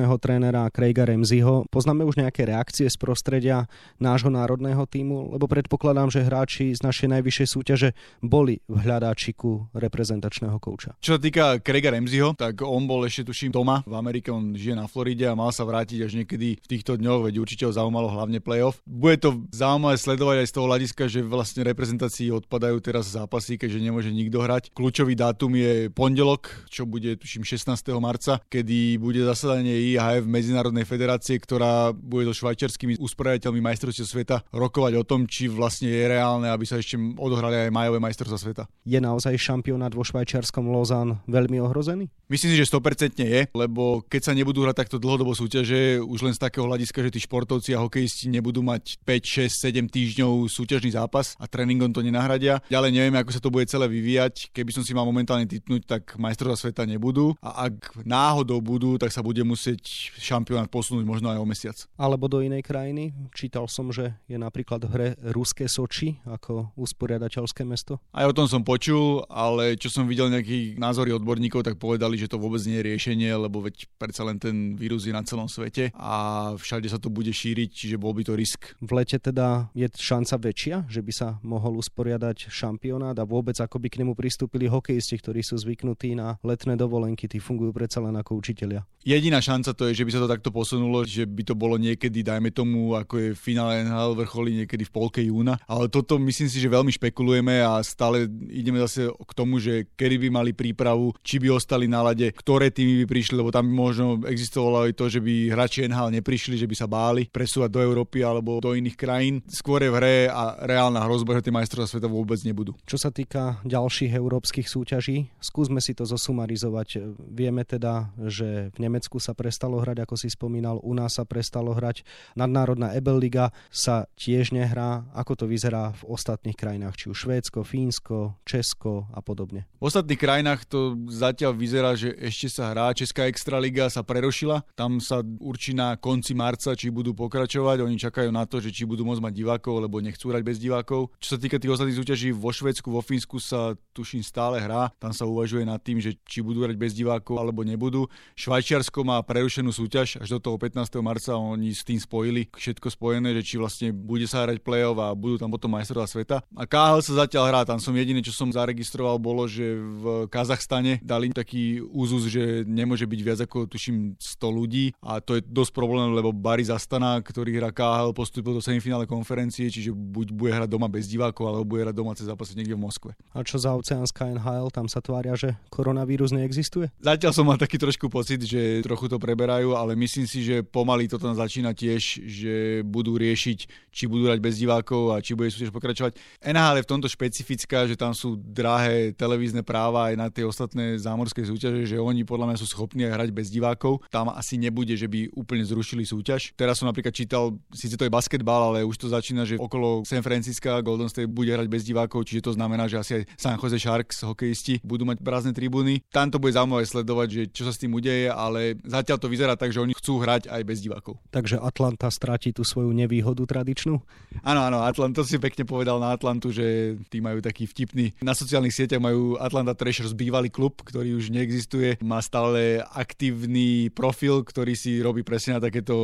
reprezentačného 0.04 0.20
trénera 0.20 0.68
Craiga 0.68 1.04
Remziho. 1.08 1.64
Poznáme 1.72 2.04
už 2.04 2.20
nejaké 2.20 2.44
reakcie 2.44 2.86
z 2.92 2.96
prostredia 3.00 3.64
nášho 3.96 4.28
národného 4.28 4.84
týmu, 4.84 5.32
lebo 5.32 5.48
predpokladám, 5.48 6.12
že 6.12 6.24
hráči 6.24 6.76
z 6.76 6.84
našej 6.84 7.08
najvyššej 7.08 7.48
súťaže 7.48 7.88
boli 8.20 8.60
v 8.68 8.76
hľadáčiku 8.84 9.72
reprezentačného 9.72 10.60
kouča. 10.60 11.00
Čo 11.00 11.16
sa 11.16 11.20
týka 11.20 11.44
Craiga 11.64 11.96
Remziho, 11.96 12.36
tak 12.36 12.60
on 12.60 12.84
bol 12.84 13.08
ešte 13.08 13.32
tuším 13.32 13.54
doma 13.54 13.80
v 13.88 13.94
Amerike, 13.96 14.28
on 14.28 14.52
žije 14.52 14.76
na 14.76 14.84
Floride 14.84 15.24
a 15.24 15.38
mal 15.38 15.50
sa 15.50 15.64
vrátiť 15.64 16.04
až 16.04 16.12
niekedy 16.20 16.60
v 16.60 16.66
týchto 16.68 17.00
dňoch, 17.00 17.24
veď 17.24 17.34
určite 17.40 17.64
ho 17.64 17.72
zaujímalo 17.72 18.12
hlavne 18.12 18.44
playoff. 18.44 18.84
Bude 18.84 19.16
to 19.16 19.40
zaujímavé 19.56 19.96
sledovať 19.96 20.36
aj 20.44 20.48
z 20.48 20.54
toho 20.54 20.66
hľadiska, 20.68 21.02
že 21.08 21.20
vlastne 21.24 21.64
reprezentácii 21.64 22.28
odpadajú 22.44 22.76
teraz 22.84 23.08
zápasy, 23.08 23.56
keďže 23.56 23.80
nemôže 23.80 24.10
nikto 24.12 24.44
hrať. 24.44 24.74
Kľúčový 24.76 25.16
dátum 25.16 25.56
je 25.56 25.88
pondelok, 25.88 26.52
čo 26.68 26.84
bude 26.84 27.16
tuším 27.16 27.46
16. 27.46 27.72
marca, 28.02 28.42
kedy 28.50 28.98
bude 28.98 29.22
zasadanie 29.22 29.83
IHF 29.92 30.24
Medzinárodnej 30.24 30.88
federácie, 30.88 31.36
ktorá 31.36 31.92
bude 31.92 32.24
so 32.30 32.34
švajčiarskými 32.34 32.96
usporiadateľmi 32.96 33.60
majstrovstiev 33.60 34.08
sveta 34.08 34.40
rokovať 34.48 34.92
o 34.96 35.04
tom, 35.04 35.28
či 35.28 35.52
vlastne 35.52 35.92
je 35.92 36.04
reálne, 36.08 36.48
aby 36.48 36.64
sa 36.64 36.80
ešte 36.80 36.96
odohrali 36.96 37.68
aj 37.68 37.74
majové 37.74 37.98
majstrovstvá 38.00 38.38
sveta. 38.40 38.62
Je 38.88 38.96
naozaj 39.00 39.36
šampionát 39.36 39.92
vo 39.92 40.06
švajčiarskom 40.06 40.70
Lozán 40.70 41.20
veľmi 41.28 41.60
ohrozený? 41.60 42.08
Myslím 42.30 42.56
si, 42.56 42.60
že 42.60 42.70
100% 42.72 43.20
je, 43.20 43.40
lebo 43.52 44.00
keď 44.08 44.30
sa 44.30 44.32
nebudú 44.32 44.64
hrať 44.64 44.86
takto 44.86 44.96
dlhodobo 44.96 45.36
súťaže, 45.36 46.00
už 46.00 46.24
len 46.24 46.32
z 46.32 46.40
takého 46.40 46.64
hľadiska, 46.64 47.04
že 47.04 47.12
tí 47.12 47.20
športovci 47.20 47.76
a 47.76 47.84
hokejisti 47.84 48.32
nebudú 48.32 48.64
mať 48.64 48.96
5, 49.04 49.50
6, 49.52 49.70
7 49.70 49.92
týždňov 49.92 50.48
súťažný 50.48 50.96
zápas 50.96 51.36
a 51.36 51.44
tréningom 51.44 51.92
to 51.92 52.00
nenahradia. 52.00 52.64
Ďalej 52.72 52.90
nevieme, 52.96 53.18
ako 53.20 53.30
sa 53.34 53.40
to 53.42 53.52
bude 53.52 53.68
celé 53.68 53.86
vyvíjať. 53.90 54.54
Keby 54.56 54.70
som 54.72 54.82
si 54.86 54.96
mal 54.96 55.04
momentálne 55.04 55.44
typnúť, 55.44 55.82
tak 55.84 56.02
majstrovstvá 56.16 56.70
sveta 56.70 56.82
nebudú 56.88 57.36
a 57.44 57.68
ak 57.68 58.04
náhodou 58.06 58.60
budú, 58.64 58.96
tak 58.96 59.12
sa 59.12 59.20
bude 59.20 59.42
musieť 59.44 59.73
šampionát 60.20 60.68
posunúť 60.68 61.04
možno 61.06 61.32
aj 61.32 61.38
o 61.40 61.46
mesiac. 61.46 61.76
Alebo 61.98 62.28
do 62.28 62.44
inej 62.44 62.62
krajiny. 62.66 63.14
Čítal 63.34 63.66
som, 63.66 63.90
že 63.90 64.14
je 64.28 64.36
napríklad 64.36 64.84
v 64.84 64.90
hre 64.92 65.08
Ruské 65.32 65.66
Soči 65.66 66.20
ako 66.28 66.76
usporiadateľské 66.76 67.64
mesto. 67.64 67.98
Aj 68.12 68.28
o 68.28 68.36
tom 68.36 68.46
som 68.50 68.60
počul, 68.60 69.24
ale 69.32 69.78
čo 69.80 69.88
som 69.88 70.04
videl 70.04 70.28
nejakých 70.28 70.76
názory 70.76 71.14
odborníkov, 71.16 71.64
tak 71.64 71.80
povedali, 71.80 72.20
že 72.20 72.28
to 72.28 72.36
vôbec 72.36 72.60
nie 72.68 72.78
je 72.78 72.88
riešenie, 72.92 73.30
lebo 73.32 73.64
veď 73.64 73.88
predsa 73.96 74.26
len 74.28 74.36
ten 74.36 74.76
vírus 74.76 75.08
je 75.08 75.14
na 75.16 75.24
celom 75.24 75.48
svete 75.48 75.88
a 75.96 76.52
všade 76.58 76.90
sa 76.92 77.00
to 77.00 77.08
bude 77.08 77.32
šíriť, 77.32 77.70
čiže 77.72 77.96
bol 77.96 78.12
by 78.12 78.28
to 78.28 78.36
risk. 78.36 78.76
V 78.84 78.90
lete 78.92 79.16
teda 79.16 79.72
je 79.72 79.88
šanca 79.88 80.36
väčšia, 80.36 80.76
že 80.92 81.00
by 81.00 81.12
sa 81.14 81.28
mohol 81.40 81.80
usporiadať 81.80 82.52
šampionát 82.52 83.16
a 83.16 83.24
vôbec 83.24 83.56
ako 83.56 83.80
by 83.80 83.88
k 83.88 84.04
nemu 84.04 84.12
pristúpili 84.12 84.68
hokejisti, 84.68 85.16
ktorí 85.16 85.40
sú 85.40 85.56
zvyknutí 85.56 86.12
na 86.12 86.36
letné 86.44 86.76
dovolenky, 86.76 87.24
tí 87.24 87.40
fungujú 87.40 87.72
predsa 87.72 88.04
len 88.04 88.12
ako 88.18 88.36
učitelia. 88.36 88.84
Jediná 89.04 89.40
šanca 89.40 89.63
to 89.72 89.88
je, 89.88 89.96
že 89.96 90.04
by 90.04 90.10
sa 90.12 90.20
to 90.20 90.28
takto 90.28 90.52
posunulo, 90.52 91.08
že 91.08 91.24
by 91.24 91.42
to 91.48 91.56
bolo 91.56 91.80
niekedy, 91.80 92.20
dajme 92.20 92.52
tomu, 92.52 92.92
ako 92.92 93.14
je 93.16 93.28
finále 93.32 93.88
NHL 93.88 94.18
vrcholí 94.18 94.50
niekedy 94.62 94.84
v 94.84 94.92
polke 94.92 95.24
júna, 95.24 95.56
ale 95.64 95.88
to 95.88 96.04
toto 96.04 96.20
myslím 96.20 96.52
si, 96.52 96.60
že 96.60 96.68
veľmi 96.68 96.92
špekulujeme 96.92 97.64
a 97.64 97.80
stále 97.80 98.28
ideme 98.52 98.76
zase 98.84 99.08
k 99.08 99.32
tomu, 99.32 99.56
že 99.56 99.88
kedy 99.96 100.20
by 100.20 100.28
mali 100.28 100.52
prípravu, 100.52 101.16
či 101.24 101.40
by 101.40 101.56
ostali 101.56 101.88
na 101.88 102.04
lade, 102.04 102.28
ktoré 102.28 102.68
týmy 102.68 103.00
by 103.02 103.06
prišli, 103.08 103.40
lebo 103.40 103.48
tam 103.48 103.64
by 103.64 103.72
možno 103.72 104.20
existovalo 104.28 104.84
aj 104.84 104.92
to, 104.92 105.08
že 105.08 105.24
by 105.24 105.56
hráči 105.56 105.88
NHL 105.88 106.12
neprišli, 106.20 106.60
že 106.60 106.68
by 106.68 106.76
sa 106.76 106.84
báli 106.84 107.24
presúvať 107.32 107.72
do 107.72 107.80
Európy 107.80 108.20
alebo 108.20 108.60
do 108.60 108.76
iných 108.76 109.00
krajín. 109.00 109.40
Skôr 109.48 109.80
je 109.80 109.88
v 109.88 109.96
hre 109.96 110.16
a 110.28 110.60
reálna 110.60 111.00
hrozba, 111.08 111.40
že 111.40 111.48
tie 111.48 111.56
majstrovstvá 111.56 111.96
sveta 111.96 112.08
vôbec 112.12 112.36
nebudú. 112.44 112.76
Čo 112.84 113.00
sa 113.00 113.08
týka 113.08 113.64
ďalších 113.64 114.12
európskych 114.12 114.68
súťaží, 114.68 115.32
skúsme 115.40 115.80
si 115.80 115.96
to 115.96 116.04
zosumarizovať. 116.04 117.16
Vieme 117.32 117.64
teda, 117.64 118.12
že 118.28 118.68
v 118.76 118.78
Nemecku 118.84 119.16
sa 119.16 119.32
prestalo 119.54 119.78
hrať, 119.78 120.02
ako 120.02 120.18
si 120.18 120.26
spomínal, 120.34 120.82
u 120.82 120.90
nás 120.98 121.14
sa 121.14 121.22
prestalo 121.22 121.78
hrať. 121.78 122.02
Nadnárodná 122.34 122.90
Ebel 122.98 123.22
Liga 123.22 123.54
sa 123.70 124.10
tiež 124.18 124.50
nehrá. 124.50 125.06
Ako 125.14 125.38
to 125.38 125.46
vyzerá 125.46 125.94
v 125.94 126.10
ostatných 126.10 126.58
krajinách, 126.58 126.98
či 126.98 127.06
už 127.14 127.22
Švédsko, 127.22 127.62
Fínsko, 127.62 128.34
Česko 128.42 129.06
a 129.14 129.22
podobne? 129.22 129.70
V 129.78 129.86
ostatných 129.86 130.18
krajinách 130.18 130.66
to 130.66 130.98
zatiaľ 131.06 131.54
vyzerá, 131.54 131.94
že 131.94 132.18
ešte 132.18 132.50
sa 132.50 132.74
hrá. 132.74 132.90
Česká 132.98 133.30
extraliga 133.30 133.86
sa 133.86 134.02
prerošila. 134.02 134.66
Tam 134.74 134.98
sa 134.98 135.22
určí 135.22 135.70
na 135.70 135.94
konci 135.94 136.34
marca, 136.34 136.74
či 136.74 136.90
budú 136.90 137.14
pokračovať. 137.14 137.86
Oni 137.86 137.94
čakajú 137.94 138.34
na 138.34 138.50
to, 138.50 138.58
že 138.58 138.74
či 138.74 138.82
budú 138.82 139.06
môcť 139.06 139.22
mať 139.22 139.38
divákov, 139.38 139.86
lebo 139.86 140.02
nechcú 140.02 140.34
hrať 140.34 140.42
bez 140.42 140.58
divákov. 140.58 141.14
Čo 141.22 141.38
sa 141.38 141.38
týka 141.38 141.62
tých 141.62 141.78
ostatných 141.78 141.94
súťaží, 141.94 142.34
vo 142.34 142.50
Švedsku, 142.50 142.90
vo 142.90 143.06
Fínsku 143.06 143.38
sa 143.38 143.78
tuším 143.94 144.26
stále 144.26 144.58
hrá. 144.58 144.90
Tam 144.98 145.14
sa 145.14 145.22
uvažuje 145.30 145.62
nad 145.62 145.78
tým, 145.78 146.02
že 146.02 146.18
či 146.26 146.42
budú 146.42 146.66
hrať 146.66 146.74
bez 146.74 146.90
divákov 146.90 147.38
alebo 147.38 147.62
nebudú. 147.62 148.10
Švajčiarsko 148.34 149.06
má 149.06 149.22
prerušenú 149.44 149.76
súťaž 149.76 150.24
až 150.24 150.28
do 150.32 150.40
toho 150.40 150.56
15. 150.56 150.88
marca. 151.04 151.36
Oni 151.36 151.76
s 151.76 151.84
tým 151.84 152.00
spojili 152.00 152.48
všetko 152.56 152.88
spojené, 152.88 153.36
že 153.36 153.44
či 153.44 153.54
vlastne 153.60 153.92
bude 153.92 154.24
sa 154.24 154.48
hrať 154.48 154.64
play-off 154.64 154.96
a 154.96 155.12
budú 155.12 155.36
tam 155.36 155.52
potom 155.52 155.68
majstrová 155.68 156.08
sveta. 156.08 156.40
A 156.56 156.64
KHL 156.64 157.04
sa 157.04 157.28
zatiaľ 157.28 157.44
hrá. 157.52 157.60
Tam 157.68 157.76
som 157.76 157.92
jediné, 157.92 158.24
čo 158.24 158.32
som 158.32 158.48
zaregistroval, 158.48 159.20
bolo, 159.20 159.44
že 159.44 159.76
v 159.76 160.32
Kazachstane 160.32 160.96
dali 161.04 161.28
taký 161.28 161.84
úzus, 161.84 162.32
že 162.32 162.64
nemôže 162.64 163.04
byť 163.04 163.20
viac 163.20 163.44
ako 163.44 163.68
tuším 163.68 164.16
100 164.16 164.48
ľudí 164.48 164.96
a 165.04 165.20
to 165.20 165.36
je 165.36 165.44
dosť 165.44 165.76
problém, 165.76 166.16
lebo 166.16 166.32
Barry 166.32 166.64
Zastana, 166.64 167.20
ktorý 167.20 167.60
hrá 167.60 167.68
KHL, 167.68 168.16
postupil 168.16 168.56
do 168.56 168.64
semifinále 168.64 169.04
konferencie, 169.04 169.68
čiže 169.68 169.92
buď 169.92 170.32
bude 170.32 170.56
hrať 170.56 170.72
doma 170.72 170.88
bez 170.88 171.04
divákov, 171.04 171.52
alebo 171.52 171.68
bude 171.68 171.84
hrať 171.84 171.92
doma 171.92 172.16
cez 172.16 172.32
zápasy 172.32 172.56
niekde 172.56 172.80
v 172.80 172.88
Moskve. 172.88 173.12
A 173.36 173.44
čo 173.44 173.60
za 173.60 173.76
Oceánska 173.76 174.24
NHL, 174.40 174.72
tam 174.72 174.88
sa 174.88 175.04
tvária, 175.04 175.36
že 175.36 175.60
koronavírus 175.68 176.32
neexistuje? 176.32 176.88
Zatiaľ 176.96 177.32
som 177.36 177.44
mal 177.44 177.60
taký 177.60 177.76
trošku 177.76 178.08
pocit, 178.08 178.40
že 178.40 178.80
trochu 178.80 179.12
to 179.12 179.20
preberajú, 179.34 179.74
ale 179.74 179.98
myslím 179.98 180.30
si, 180.30 180.46
že 180.46 180.62
pomaly 180.62 181.10
to 181.10 181.18
tam 181.18 181.34
začína 181.34 181.74
tiež, 181.74 182.22
že 182.22 182.54
budú 182.86 183.18
riešiť, 183.18 183.58
či 183.90 184.06
budú 184.06 184.30
hrať 184.30 184.38
bez 184.38 184.62
divákov 184.62 185.10
a 185.10 185.18
či 185.18 185.34
bude 185.34 185.50
súťaž 185.50 185.74
pokračovať. 185.74 186.14
NHL 186.38 186.78
je 186.78 186.86
v 186.86 186.90
tomto 186.94 187.08
špecifická, 187.10 187.90
že 187.90 187.98
tam 187.98 188.14
sú 188.14 188.38
drahé 188.38 189.10
televízne 189.18 189.66
práva 189.66 190.10
aj 190.10 190.14
na 190.14 190.30
tie 190.30 190.46
ostatné 190.46 190.94
zámorské 191.02 191.42
súťaže, 191.42 191.82
že 191.82 191.98
oni 191.98 192.22
podľa 192.22 192.54
mňa 192.54 192.58
sú 192.62 192.70
schopní 192.70 193.10
aj 193.10 193.18
hrať 193.18 193.30
bez 193.34 193.50
divákov. 193.50 194.06
Tam 194.14 194.30
asi 194.30 194.54
nebude, 194.54 194.94
že 194.94 195.10
by 195.10 195.34
úplne 195.34 195.66
zrušili 195.66 196.06
súťaž. 196.06 196.54
Teraz 196.54 196.78
som 196.78 196.86
napríklad 196.86 197.10
čítal, 197.10 197.58
síce 197.74 197.98
to 197.98 198.06
je 198.06 198.14
basketbal, 198.14 198.70
ale 198.70 198.86
už 198.86 198.94
to 198.94 199.10
začína, 199.10 199.42
že 199.42 199.58
okolo 199.58 200.06
San 200.06 200.22
Francisca 200.22 200.78
Golden 200.78 201.10
State 201.10 201.26
bude 201.26 201.50
hrať 201.50 201.66
bez 201.66 201.82
divákov, 201.82 202.30
čiže 202.30 202.46
to 202.46 202.52
znamená, 202.54 202.86
že 202.86 203.02
asi 203.02 203.12
aj 203.18 203.22
San 203.34 203.58
Jose 203.58 203.82
Sharks 203.82 204.22
hokejisti 204.22 204.78
budú 204.86 205.02
mať 205.02 205.18
prázdne 205.26 205.50
tribúny. 205.50 205.98
Tam 206.14 206.30
to 206.30 206.38
bude 206.38 206.54
zaujímavé 206.54 206.86
sledovať, 206.86 207.28
že 207.34 207.42
čo 207.50 207.66
sa 207.66 207.74
s 207.74 207.82
tým 207.82 207.98
udeje, 207.98 208.30
ale 208.30 208.78
zatiaľ 208.84 209.18
vyzerá 209.26 209.54
tak, 209.58 209.74
že 209.74 209.80
oni 209.80 209.94
chcú 209.96 210.20
hrať 210.20 210.52
aj 210.52 210.62
bez 210.64 210.78
divákov. 210.84 211.18
Takže 211.30 211.60
Atlanta 211.60 212.08
stráti 212.08 212.52
tú 212.52 212.62
svoju 212.62 212.92
nevýhodu 212.92 213.44
tradičnú? 213.44 214.00
Áno, 214.44 214.60
áno, 214.66 214.84
Atlanta 214.84 215.24
si 215.24 215.40
pekne 215.40 215.64
povedal 215.64 215.98
na 215.98 216.12
Atlantu, 216.12 216.52
že 216.52 216.98
tí 217.08 217.24
majú 217.24 217.40
taký 217.40 217.64
vtipný. 217.64 218.12
Na 218.20 218.36
sociálnych 218.36 218.74
sieťach 218.74 219.00
majú 219.00 219.40
Atlanta 219.40 219.72
Thrashers 219.72 220.12
bývalý 220.12 220.52
klub, 220.52 220.82
ktorý 220.84 221.16
už 221.16 221.30
neexistuje. 221.32 221.96
Má 222.04 222.20
stále 222.20 222.84
aktívny 222.92 223.88
profil, 223.90 224.44
ktorý 224.44 224.76
si 224.76 225.00
robí 225.00 225.24
presne 225.24 225.56
na 225.56 225.62
takéto 225.62 225.96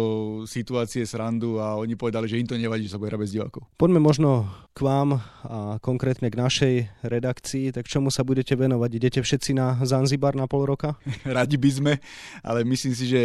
situácie 0.46 1.04
srandu 1.04 1.58
a 1.58 1.76
oni 1.76 1.98
povedali, 1.98 2.30
že 2.30 2.38
im 2.38 2.48
to 2.48 2.56
nevadí, 2.56 2.86
že 2.86 2.94
sa 2.94 3.00
bude 3.02 3.12
bez 3.18 3.34
divákov. 3.34 3.66
Poďme 3.76 4.00
možno 4.00 4.46
k 4.70 4.86
vám 4.86 5.18
a 5.42 5.82
konkrétne 5.82 6.30
k 6.30 6.38
našej 6.38 6.74
redakcii. 7.02 7.74
Tak 7.74 7.90
čomu 7.90 8.08
sa 8.14 8.22
budete 8.22 8.54
venovať? 8.54 8.90
Idete 8.94 9.20
všetci 9.20 9.58
na 9.58 9.76
Zanzibar 9.82 10.38
na 10.38 10.46
pol 10.46 10.64
roka? 10.64 10.94
Radi 11.26 11.58
by 11.58 11.70
sme, 11.70 11.92
ale 12.46 12.62
myslím 12.62 12.94
si, 12.94 13.09
že 13.10 13.20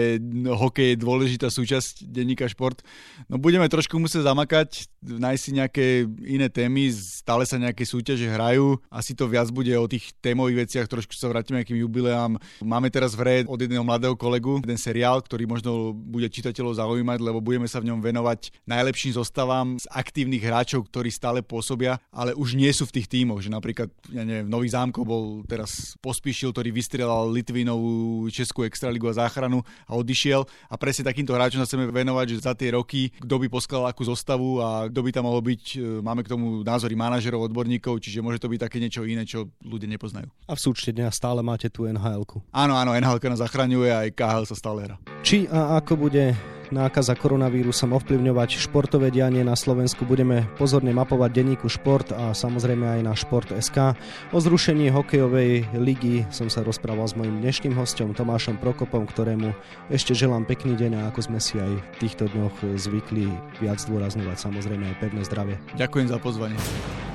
hokej 0.50 0.98
je 0.98 1.02
dôležitá 1.02 1.48
súčasť 1.54 2.10
denníka 2.10 2.50
šport. 2.50 2.82
No 3.30 3.38
budeme 3.38 3.70
trošku 3.70 4.02
musieť 4.02 4.26
zamakať, 4.26 4.90
nájsť 5.06 5.42
si 5.42 5.52
nejaké 5.54 5.86
iné 6.26 6.50
témy, 6.50 6.90
stále 6.90 7.46
sa 7.46 7.62
nejaké 7.62 7.86
súťaže 7.86 8.26
hrajú. 8.26 8.82
Asi 8.90 9.14
to 9.14 9.30
viac 9.30 9.54
bude 9.54 9.70
o 9.78 9.86
tých 9.86 10.18
témových 10.20 10.66
veciach, 10.66 10.90
trošku 10.90 11.14
sa 11.14 11.30
vrátime 11.30 11.62
nejakým 11.62 11.78
jubileám. 11.86 12.42
Máme 12.66 12.90
teraz 12.90 13.14
v 13.14 13.22
hre 13.22 13.36
od 13.46 13.60
jedného 13.62 13.86
mladého 13.86 14.18
kolegu 14.18 14.60
jeden 14.66 14.82
seriál, 14.82 15.22
ktorý 15.22 15.46
možno 15.46 15.94
bude 15.94 16.26
čitateľov 16.26 16.82
zaujímať, 16.82 17.20
lebo 17.22 17.40
budeme 17.40 17.70
sa 17.70 17.78
v 17.78 17.94
ňom 17.94 18.02
venovať 18.02 18.66
najlepším 18.66 19.14
zostavám 19.16 19.78
z 19.78 19.86
aktívnych 19.94 20.42
hráčov, 20.42 20.90
ktorí 20.90 21.14
stále 21.14 21.46
pôsobia, 21.46 22.02
ale 22.10 22.34
už 22.34 22.58
nie 22.58 22.72
sú 22.74 22.90
v 22.90 23.02
tých 23.02 23.08
tímoch, 23.12 23.44
že 23.44 23.54
napríklad 23.54 23.94
ja 24.10 24.24
neviem, 24.26 24.50
Nový 24.50 24.72
zámko 24.72 25.04
bol 25.04 25.44
teraz 25.46 26.00
pospíšil, 26.00 26.56
ktorý 26.56 26.72
vystrelal 26.72 27.28
Litvinovú 27.30 28.26
Českú 28.32 28.64
extraligu 28.64 29.12
a 29.12 29.18
záchranu 29.20 29.62
a 29.84 29.92
odišiel 29.98 30.48
a 30.72 30.76
presne 30.80 31.08
takýmto 31.08 31.36
hráčom 31.36 31.60
sa 31.62 31.68
chceme 31.68 31.92
venovať, 31.92 32.26
že 32.32 32.46
za 32.46 32.54
tie 32.56 32.74
roky, 32.74 33.12
kto 33.20 33.36
by 33.42 33.48
poskladal 33.52 33.92
akú 33.92 34.04
zostavu 34.08 34.64
a 34.64 34.88
kto 34.88 35.00
by 35.04 35.10
tam 35.12 35.28
mohol 35.28 35.44
byť, 35.44 35.64
e, 35.76 35.78
máme 36.00 36.24
k 36.24 36.32
tomu 36.32 36.64
názory 36.64 36.96
manažerov, 36.98 37.46
odborníkov, 37.52 38.00
čiže 38.00 38.24
môže 38.24 38.42
to 38.42 38.52
byť 38.52 38.60
také 38.60 38.78
niečo 38.80 39.04
iné, 39.04 39.28
čo 39.28 39.52
ľudia 39.62 39.90
nepoznajú. 39.92 40.28
A 40.50 40.54
v 40.54 40.62
súčte 40.62 40.96
dňa 40.96 41.12
stále 41.12 41.44
máte 41.46 41.68
tú 41.68 41.86
nhl 41.86 42.24
Áno, 42.54 42.74
áno, 42.76 42.92
nhl 42.96 43.18
nás 43.26 43.42
zachraňuje 43.42 43.92
aj 43.92 44.08
KHL 44.16 44.46
sa 44.48 44.56
stále 44.56 44.80
hrá. 44.88 44.96
Či 45.26 45.50
a 45.50 45.82
ako 45.82 46.08
bude 46.08 46.55
nákaza 46.72 47.14
koronavírusom 47.18 47.94
ovplyvňovať 47.94 48.58
športové 48.58 49.12
dianie 49.12 49.44
na 49.44 49.54
Slovensku. 49.54 50.08
Budeme 50.08 50.48
pozorne 50.56 50.94
mapovať 50.96 51.30
denníku 51.36 51.68
Šport 51.70 52.14
a 52.16 52.32
samozrejme 52.32 52.86
aj 52.86 53.02
na 53.04 53.14
Šport.sk. 53.14 53.98
O 54.32 54.38
zrušení 54.40 54.90
hokejovej 54.90 55.76
ligy 55.78 56.26
som 56.32 56.50
sa 56.50 56.66
rozprával 56.66 57.06
s 57.06 57.18
mojim 57.18 57.42
dnešným 57.42 57.76
hostom 57.78 58.16
Tomášom 58.16 58.58
Prokopom, 58.58 59.06
ktorému 59.06 59.52
ešte 59.92 60.16
želám 60.16 60.48
pekný 60.48 60.74
deň 60.80 60.92
a 60.98 61.02
ako 61.14 61.30
sme 61.30 61.40
si 61.44 61.60
aj 61.60 61.74
v 61.76 61.98
týchto 62.02 62.32
dňoch 62.32 62.80
zvykli 62.80 63.30
viac 63.62 63.82
zdôrazňovať 63.84 64.38
samozrejme 64.40 64.86
aj 64.90 64.96
pevné 65.04 65.22
zdravie. 65.28 65.56
Ďakujem 65.76 66.08
za 66.10 66.18
pozvanie. 66.18 66.58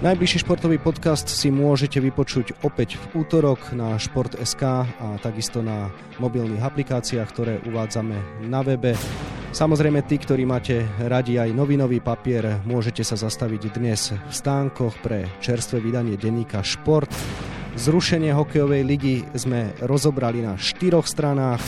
Najbližší 0.00 0.40
športový 0.42 0.80
podcast 0.80 1.28
si 1.28 1.52
môžete 1.52 2.00
vypočuť 2.00 2.64
opäť 2.64 2.97
v 2.97 3.21
útorok 3.21 3.76
na 3.76 4.00
Šport.sk 4.00 4.62
a 4.88 5.07
takisto 5.21 5.61
na 5.61 5.92
mobilných 6.16 6.64
aplikáciách, 6.64 7.28
ktoré 7.28 7.54
uvádzame 7.69 8.49
na 8.49 8.61
webe. 8.64 8.97
Samozrejme, 9.50 10.07
tí, 10.07 10.14
ktorí 10.14 10.47
máte 10.47 10.87
radi 11.02 11.35
aj 11.35 11.50
novinový 11.50 11.99
papier, 11.99 12.62
môžete 12.62 13.02
sa 13.02 13.19
zastaviť 13.19 13.75
dnes 13.75 14.14
v 14.14 14.30
stánkoch 14.30 15.02
pre 15.02 15.26
čerstvé 15.42 15.83
vydanie 15.83 16.14
denníka 16.14 16.62
Šport. 16.62 17.11
Zrušenie 17.75 18.30
hokejovej 18.30 18.83
ligy 18.87 19.26
sme 19.35 19.75
rozobrali 19.83 20.47
na 20.47 20.54
štyroch 20.54 21.02
stranách. 21.02 21.59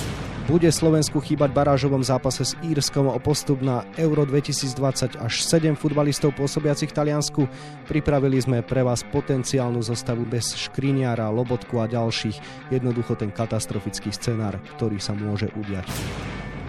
Bude 0.47 0.71
Slovensku 0.71 1.19
chýbať 1.19 1.51
barážovom 1.51 2.07
zápase 2.07 2.47
s 2.47 2.55
Írskom 2.63 3.11
o 3.11 3.19
postup 3.19 3.59
na 3.59 3.83
Euro 3.99 4.23
2020 4.31 5.19
až 5.19 5.35
7 5.43 5.75
futbalistov 5.75 6.39
pôsobiacich 6.39 6.95
v 6.95 6.97
Taliansku. 7.03 7.43
Pripravili 7.91 8.39
sme 8.39 8.63
pre 8.63 8.87
vás 8.87 9.03
potenciálnu 9.11 9.83
zostavu 9.83 10.23
bez 10.23 10.55
Škriniara, 10.55 11.35
Lobotku 11.35 11.83
a 11.83 11.91
ďalších. 11.91 12.71
Jednoducho 12.71 13.19
ten 13.19 13.35
katastrofický 13.35 14.15
scenár, 14.15 14.63
ktorý 14.79 15.03
sa 15.03 15.19
môže 15.19 15.51
udiať. 15.59 15.91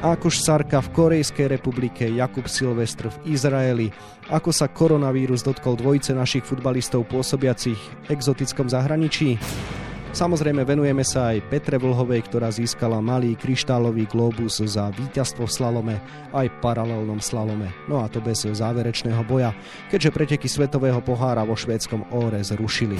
Akuš 0.03 0.43
Sarka 0.43 0.83
v 0.83 0.91
Korejskej 0.91 1.47
republike, 1.47 2.03
Jakub 2.03 2.51
Silvestr 2.51 3.07
v 3.07 3.39
Izraeli, 3.39 3.87
ako 4.27 4.51
sa 4.51 4.67
koronavírus 4.67 5.47
dotkol 5.47 5.79
dvojice 5.79 6.11
našich 6.11 6.43
futbalistov 6.43 7.07
pôsobiacich 7.07 7.79
v 7.79 8.07
exotickom 8.11 8.67
zahraničí. 8.67 9.39
Samozrejme 10.13 10.61
venujeme 10.61 11.01
sa 11.01 11.33
aj 11.33 11.41
Petre 11.49 11.81
Vlhovej, 11.81 12.29
ktorá 12.29 12.53
získala 12.53 13.01
malý 13.01 13.33
kryštálový 13.33 14.05
globus 14.05 14.61
za 14.61 14.93
víťazstvo 14.93 15.49
v 15.49 15.55
slalome 15.57 15.95
aj 16.29 16.53
paralelnom 16.61 17.17
slalome. 17.17 17.73
No 17.89 17.97
a 17.97 18.05
to 18.05 18.21
bez 18.21 18.45
záverečného 18.45 19.25
boja, 19.25 19.57
keďže 19.89 20.13
preteky 20.13 20.45
svetového 20.45 21.01
pohára 21.01 21.41
vo 21.41 21.57
švédskom 21.57 22.13
Óre 22.13 22.45
zrušili. 22.45 22.93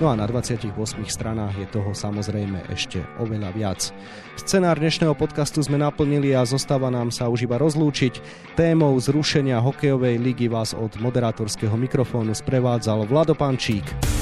No 0.00 0.08
a 0.08 0.16
na 0.16 0.24
28 0.24 0.72
stranách 1.04 1.52
je 1.52 1.68
toho 1.68 1.92
samozrejme 1.92 2.72
ešte 2.72 3.04
oveľa 3.20 3.52
viac. 3.52 3.92
Scenár 4.40 4.80
dnešného 4.80 5.12
podcastu 5.12 5.60
sme 5.60 5.76
naplnili 5.76 6.32
a 6.32 6.48
zostáva 6.48 6.88
nám 6.88 7.12
sa 7.12 7.28
už 7.28 7.44
iba 7.44 7.60
rozlúčiť. 7.60 8.24
Témou 8.56 8.96
zrušenia 8.96 9.60
hokejovej 9.60 10.16
ligy 10.16 10.48
vás 10.48 10.72
od 10.72 10.96
moderátorského 10.96 11.76
mikrofónu 11.76 12.32
sprevádzal 12.32 13.04
Vlado 13.04 13.36
Pančík. 13.36 14.13